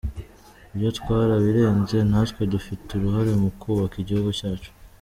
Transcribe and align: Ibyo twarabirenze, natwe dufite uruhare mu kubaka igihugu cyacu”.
Ibyo 0.73 0.89
twarabirenze, 0.99 1.97
natwe 2.11 2.41
dufite 2.53 2.89
uruhare 2.93 3.31
mu 3.41 3.49
kubaka 3.59 3.95
igihugu 3.99 4.31
cyacu”. 4.39 4.71